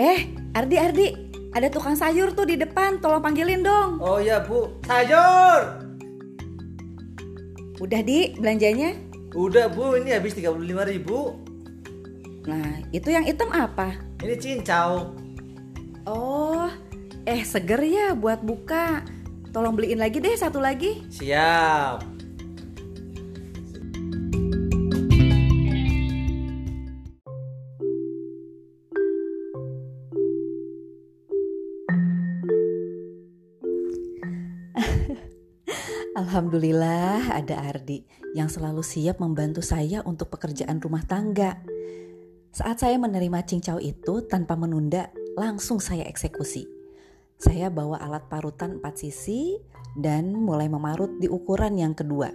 Eh, 0.00 0.32
Ardi, 0.56 0.80
Ardi, 0.80 1.06
ada 1.52 1.68
tukang 1.68 1.92
sayur 1.92 2.32
tuh 2.32 2.48
di 2.48 2.56
depan, 2.56 3.04
tolong 3.04 3.20
panggilin 3.20 3.60
dong. 3.60 4.00
Oh 4.00 4.16
iya 4.16 4.40
bu, 4.40 4.80
sayur. 4.88 5.76
Udah 7.76 8.00
di 8.00 8.32
belanjanya? 8.40 8.96
Udah 9.36 9.68
bu, 9.68 10.00
ini 10.00 10.16
habis 10.16 10.32
35 10.32 10.56
ribu. 10.88 11.36
Nah, 12.48 12.80
itu 12.96 13.12
yang 13.12 13.28
hitam 13.28 13.52
apa? 13.52 14.00
Ini 14.24 14.40
cincau. 14.40 15.12
Oh, 16.08 16.72
eh 17.28 17.44
seger 17.44 17.84
ya 17.84 18.16
buat 18.16 18.40
buka. 18.40 19.04
Tolong 19.52 19.76
beliin 19.76 20.00
lagi 20.00 20.16
deh 20.16 20.32
satu 20.32 20.64
lagi. 20.64 21.04
Siap. 21.12 22.19
Alhamdulillah 36.30 37.42
ada 37.42 37.58
Ardi 37.58 38.06
yang 38.38 38.46
selalu 38.46 38.86
siap 38.86 39.18
membantu 39.18 39.66
saya 39.66 39.98
untuk 40.06 40.30
pekerjaan 40.30 40.78
rumah 40.78 41.02
tangga. 41.02 41.58
Saat 42.54 42.86
saya 42.86 43.02
menerima 43.02 43.42
cincau 43.42 43.82
itu 43.82 44.22
tanpa 44.30 44.54
menunda, 44.54 45.10
langsung 45.34 45.82
saya 45.82 46.06
eksekusi. 46.06 46.70
Saya 47.34 47.66
bawa 47.66 47.98
alat 47.98 48.30
parutan 48.30 48.78
4 48.78 48.94
sisi 48.94 49.58
dan 49.98 50.30
mulai 50.38 50.70
memarut 50.70 51.18
di 51.18 51.26
ukuran 51.26 51.74
yang 51.74 51.98
kedua. 51.98 52.30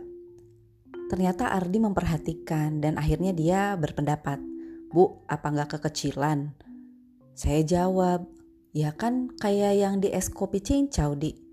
Ternyata 1.07 1.55
Ardi 1.55 1.79
memperhatikan 1.79 2.83
dan 2.83 2.99
akhirnya 2.99 3.31
dia 3.31 3.79
berpendapat, 3.79 4.43
Bu, 4.91 5.23
apa 5.23 5.47
nggak 5.55 5.79
kekecilan? 5.79 6.51
Saya 7.31 7.63
jawab, 7.63 8.27
ya 8.75 8.91
kan 8.91 9.31
kayak 9.39 9.79
yang 9.79 10.03
di 10.03 10.11
es 10.11 10.27
kopi 10.27 10.59
cincau 10.59 11.15
di. 11.15 11.44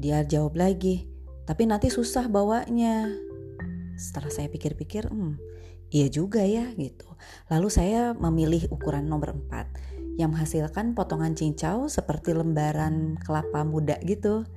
Dia 0.00 0.24
jawab 0.24 0.56
lagi, 0.56 1.04
tapi 1.44 1.68
nanti 1.68 1.92
susah 1.92 2.24
bawanya. 2.24 3.04
Setelah 4.00 4.32
saya 4.32 4.48
pikir-pikir, 4.48 5.12
hmm, 5.12 5.36
iya 5.92 6.08
juga 6.08 6.40
ya 6.40 6.72
gitu. 6.72 7.04
Lalu 7.52 7.68
saya 7.68 8.16
memilih 8.16 8.72
ukuran 8.72 9.04
nomor 9.04 9.36
4 9.36 10.16
yang 10.16 10.32
menghasilkan 10.32 10.96
potongan 10.96 11.36
cincau 11.36 11.92
seperti 11.92 12.32
lembaran 12.32 13.20
kelapa 13.20 13.60
muda 13.60 14.00
gitu. 14.00 14.48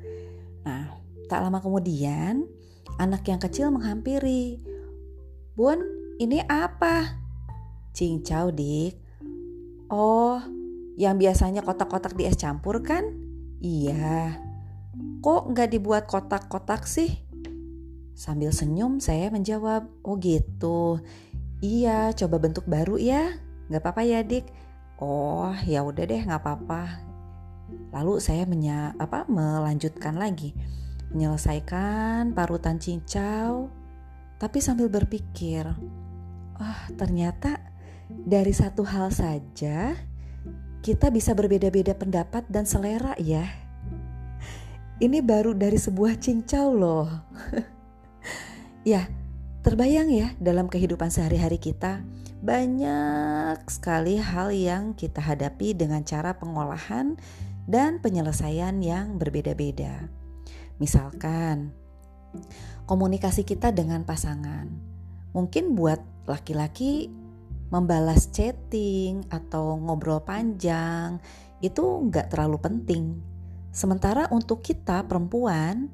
Nah, 0.63 0.95
tak 1.27 1.43
lama 1.43 1.59
kemudian 1.59 2.47
anak 2.95 3.27
yang 3.27 3.43
kecil 3.43 3.67
menghampiri. 3.67 4.63
Bun, 5.59 5.83
ini 6.23 6.39
apa? 6.47 7.19
Cincau, 7.91 8.55
Dik. 8.55 8.95
Oh, 9.91 10.39
yang 10.95 11.19
biasanya 11.19 11.67
kotak-kotak 11.67 12.15
di 12.15 12.31
es 12.31 12.39
campur 12.39 12.79
kan? 12.79 13.03
Iya, 13.59 14.39
Kok 15.23 15.55
nggak 15.55 15.71
dibuat 15.71 16.03
kotak-kotak 16.03 16.83
sih? 16.83 17.23
Sambil 18.11 18.51
senyum 18.51 18.99
saya 18.99 19.31
menjawab, 19.31 19.87
oh 20.03 20.19
gitu. 20.19 20.99
Iya, 21.63 22.11
coba 22.11 22.43
bentuk 22.43 22.67
baru 22.67 22.99
ya. 22.99 23.31
Nggak 23.71 23.87
apa-apa 23.87 24.03
ya 24.03 24.19
dik. 24.19 24.51
Oh 24.99 25.55
ya 25.63 25.79
udah 25.87 26.03
deh 26.03 26.19
nggak 26.27 26.43
apa-apa. 26.43 26.99
Lalu 27.95 28.19
saya 28.19 28.43
menya, 28.43 28.99
apa, 28.99 29.23
melanjutkan 29.31 30.19
lagi. 30.19 30.51
Menyelesaikan 31.15 32.35
parutan 32.35 32.83
cincau. 32.83 33.71
Tapi 34.43 34.59
sambil 34.59 34.91
berpikir, 34.91 35.63
oh 36.59 36.79
ternyata 36.99 37.63
dari 38.11 38.51
satu 38.51 38.83
hal 38.83 39.07
saja 39.07 39.95
kita 40.83 41.07
bisa 41.15 41.31
berbeda-beda 41.31 41.95
pendapat 41.95 42.43
dan 42.51 42.67
selera 42.67 43.15
ya. 43.15 43.62
Ini 45.01 45.25
baru 45.25 45.57
dari 45.57 45.81
sebuah 45.81 46.21
cincau 46.21 46.69
loh. 46.77 47.09
ya, 48.85 49.09
terbayang 49.65 50.13
ya 50.13 50.37
dalam 50.37 50.69
kehidupan 50.69 51.09
sehari-hari 51.09 51.57
kita 51.57 52.05
banyak 52.45 53.57
sekali 53.65 54.21
hal 54.21 54.53
yang 54.53 54.93
kita 54.93 55.17
hadapi 55.17 55.73
dengan 55.73 56.05
cara 56.05 56.37
pengolahan 56.37 57.17
dan 57.65 57.97
penyelesaian 58.05 58.77
yang 58.85 59.17
berbeda-beda. 59.17 60.13
Misalkan, 60.77 61.73
komunikasi 62.85 63.49
kita 63.49 63.73
dengan 63.73 64.05
pasangan. 64.05 64.69
Mungkin 65.33 65.73
buat 65.73 66.05
laki-laki 66.29 67.09
membalas 67.73 68.29
chatting 68.29 69.25
atau 69.33 69.73
ngobrol 69.73 70.21
panjang 70.21 71.17
itu 71.65 71.81
nggak 71.81 72.29
terlalu 72.29 72.61
penting 72.61 73.32
Sementara 73.73 74.29
untuk 74.29 74.61
kita 74.61 75.01
perempuan 75.09 75.89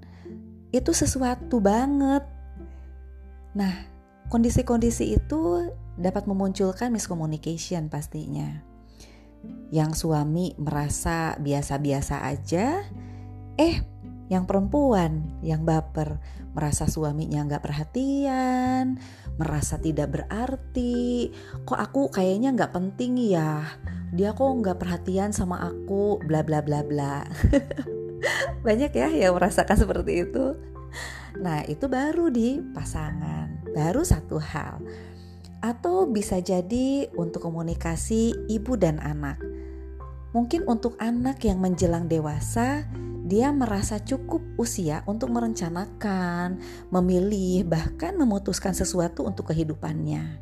itu 0.75 0.91
sesuatu 0.91 1.63
banget. 1.63 2.28
Nah, 3.56 3.73
kondisi-kondisi 4.28 5.16
itu 5.16 5.72
dapat 5.95 6.28
memunculkan 6.28 6.91
miscommunication 6.91 7.88
pastinya. 7.88 8.62
Yang 9.72 10.03
suami 10.03 10.59
merasa 10.59 11.39
biasa-biasa 11.39 12.28
aja, 12.28 12.84
eh 13.56 13.75
yang 14.29 14.45
perempuan 14.45 15.41
yang 15.41 15.66
baper 15.66 16.19
merasa 16.53 16.85
suaminya 16.85 17.47
nggak 17.47 17.63
perhatian, 17.63 19.00
merasa 19.39 19.79
tidak 19.79 20.19
berarti. 20.19 21.31
Kok 21.63 21.79
aku 21.79 22.12
kayaknya 22.12 22.53
nggak 22.53 22.75
penting 22.75 23.18
ya? 23.18 23.63
Dia 24.09 24.34
kok 24.34 24.50
nggak 24.50 24.81
perhatian 24.81 25.30
sama 25.30 25.62
aku 25.62 26.18
bla 26.25 26.42
bla 26.42 26.66
bla 26.66 26.81
bla. 26.81 27.25
Banyak 28.66 28.92
ya 28.92 29.08
yang 29.14 29.38
merasakan 29.38 29.78
seperti 29.78 30.25
itu. 30.28 30.58
Nah 31.40 31.64
itu 31.70 31.86
baru 31.86 32.28
di 32.34 32.59
pasangan 32.74 33.69
baru 33.72 34.02
satu 34.02 34.42
hal. 34.42 34.81
Atau 35.59 36.08
bisa 36.08 36.40
jadi 36.40 37.12
untuk 37.19 37.44
komunikasi 37.46 38.48
ibu 38.48 38.80
dan 38.80 38.98
anak. 39.03 39.38
Mungkin 40.31 40.66
untuk 40.69 40.96
anak 41.02 41.42
yang 41.44 41.59
menjelang 41.59 42.08
dewasa 42.08 42.86
dia 43.30 43.53
merasa 43.53 44.02
cukup 44.02 44.42
usia 44.58 45.06
untuk 45.06 45.30
merencanakan, 45.30 46.58
memilih, 46.90 47.62
bahkan 47.62 48.18
memutuskan 48.18 48.74
sesuatu 48.74 49.22
untuk 49.22 49.53
kehidupannya. 49.53 50.42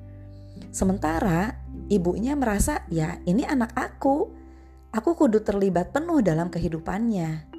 Sementara 0.72 1.67
ibunya 1.88 2.36
merasa 2.38 2.84
ya 2.92 3.20
ini 3.28 3.44
anak 3.44 3.74
aku. 3.76 4.36
Aku 4.96 5.14
kudu 5.14 5.44
terlibat 5.44 5.92
penuh 5.92 6.24
dalam 6.24 6.48
kehidupannya. 6.48 7.54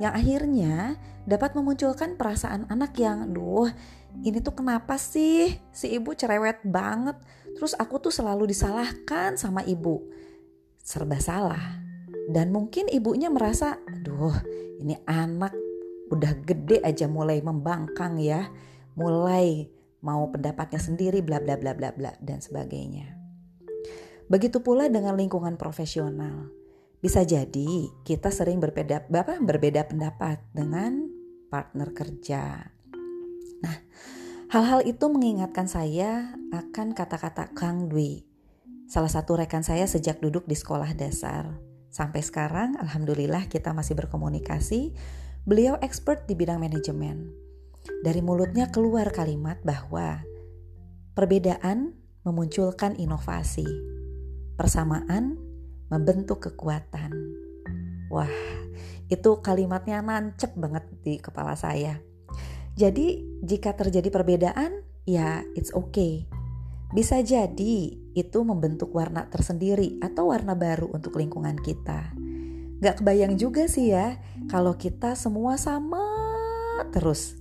Yang 0.00 0.12
akhirnya 0.16 0.96
dapat 1.28 1.52
memunculkan 1.52 2.16
perasaan 2.16 2.64
anak 2.72 2.96
yang 2.96 3.30
duh 3.30 3.68
ini 4.18 4.42
tuh 4.42 4.58
kenapa 4.58 4.98
sih 4.98 5.54
si 5.70 5.86
ibu 5.94 6.12
cerewet 6.12 6.60
banget. 6.66 7.16
Terus 7.54 7.78
aku 7.78 8.02
tuh 8.02 8.12
selalu 8.12 8.50
disalahkan 8.50 9.38
sama 9.38 9.62
ibu. 9.62 10.02
Serba 10.82 11.22
salah. 11.22 11.78
Dan 12.30 12.54
mungkin 12.54 12.86
ibunya 12.90 13.26
merasa, 13.30 13.78
aduh 13.90 14.34
ini 14.82 14.98
anak 15.06 15.54
udah 16.10 16.32
gede 16.42 16.82
aja 16.82 17.06
mulai 17.06 17.38
membangkang 17.42 18.18
ya. 18.18 18.50
Mulai 18.98 19.70
mau 20.02 20.26
pendapatnya 20.28 20.82
sendiri 20.82 21.22
bla 21.22 21.38
bla 21.38 21.54
bla 21.54 21.72
bla 21.72 21.94
bla 21.94 22.12
dan 22.18 22.42
sebagainya. 22.42 23.19
Begitu 24.30 24.62
pula 24.62 24.86
dengan 24.86 25.18
lingkungan 25.18 25.58
profesional. 25.58 26.54
Bisa 27.02 27.26
jadi 27.26 27.90
kita 28.06 28.30
sering 28.30 28.62
berbeda 28.62 29.10
apa, 29.10 29.42
berbeda 29.42 29.90
pendapat 29.90 30.38
dengan 30.54 31.10
partner 31.50 31.90
kerja. 31.90 32.70
Nah, 33.58 33.76
hal-hal 34.54 34.86
itu 34.86 35.10
mengingatkan 35.10 35.66
saya 35.66 36.38
akan 36.54 36.94
kata-kata 36.94 37.50
Kang 37.58 37.90
Dwi, 37.90 38.22
salah 38.86 39.10
satu 39.10 39.34
rekan 39.34 39.66
saya 39.66 39.90
sejak 39.90 40.22
duduk 40.22 40.46
di 40.46 40.54
sekolah 40.54 40.94
dasar. 40.94 41.50
Sampai 41.90 42.22
sekarang, 42.22 42.78
alhamdulillah 42.78 43.50
kita 43.50 43.74
masih 43.74 43.98
berkomunikasi. 43.98 44.94
Beliau 45.42 45.74
expert 45.82 46.30
di 46.30 46.38
bidang 46.38 46.62
manajemen. 46.62 47.34
Dari 48.06 48.22
mulutnya 48.22 48.70
keluar 48.70 49.10
kalimat 49.10 49.58
bahwa 49.66 50.22
perbedaan 51.18 51.98
memunculkan 52.22 52.94
inovasi, 52.94 53.66
persamaan 54.60 55.40
membentuk 55.88 56.52
kekuatan. 56.52 57.16
Wah, 58.12 58.28
itu 59.08 59.40
kalimatnya 59.40 60.04
nancep 60.04 60.52
banget 60.52 60.84
di 61.00 61.16
kepala 61.16 61.56
saya. 61.56 61.96
Jadi, 62.76 63.40
jika 63.40 63.72
terjadi 63.72 64.12
perbedaan, 64.12 64.84
ya 65.08 65.40
it's 65.56 65.72
okay. 65.72 66.28
Bisa 66.92 67.24
jadi 67.24 67.96
itu 68.12 68.38
membentuk 68.44 68.92
warna 68.92 69.32
tersendiri 69.32 69.96
atau 70.04 70.28
warna 70.28 70.52
baru 70.52 70.92
untuk 70.92 71.16
lingkungan 71.16 71.56
kita. 71.64 72.12
Gak 72.84 73.00
kebayang 73.00 73.40
juga 73.40 73.64
sih 73.64 73.96
ya 73.96 74.20
kalau 74.52 74.76
kita 74.76 75.16
semua 75.16 75.56
sama 75.60 76.00
terus 76.90 77.36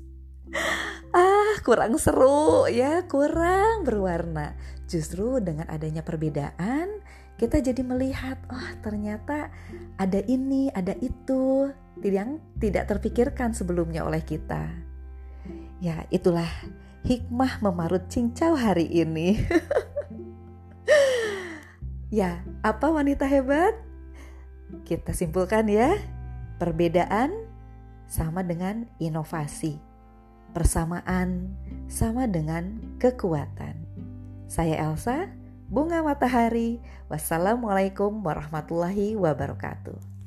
ah 1.16 1.56
kurang 1.64 1.96
seru 1.96 2.68
ya 2.68 3.08
kurang 3.08 3.88
berwarna 3.88 4.60
justru 4.86 5.40
dengan 5.40 5.66
adanya 5.72 6.04
perbedaan 6.04 6.99
kita 7.40 7.64
jadi 7.64 7.80
melihat, 7.88 8.36
oh 8.52 8.70
ternyata 8.84 9.48
ada 9.96 10.20
ini, 10.28 10.68
ada 10.76 10.92
itu 11.00 11.72
yang 12.04 12.44
tidak 12.60 12.92
terpikirkan 12.92 13.56
sebelumnya 13.56 14.04
oleh 14.04 14.20
kita. 14.20 14.68
Ya, 15.80 16.04
itulah 16.12 16.52
hikmah 17.08 17.64
memarut 17.64 18.12
cincau 18.12 18.60
hari 18.60 18.92
ini. 18.92 19.40
ya, 22.20 22.44
apa 22.60 22.92
wanita 22.92 23.24
hebat? 23.24 23.72
Kita 24.84 25.16
simpulkan 25.16 25.72
ya, 25.72 25.96
perbedaan 26.60 27.32
sama 28.04 28.44
dengan 28.44 28.84
inovasi. 29.00 29.80
Persamaan 30.52 31.56
sama 31.88 32.28
dengan 32.28 32.84
kekuatan. 33.00 33.80
Saya 34.52 34.92
Elsa, 34.92 35.39
Bunga 35.70 36.02
Matahari. 36.02 36.82
Wassalamualaikum 37.14 38.26
warahmatullahi 38.26 39.14
wabarakatuh. 39.14 40.19